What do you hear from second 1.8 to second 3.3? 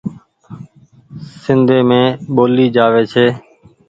مين ٻولي جآوي ڇي۔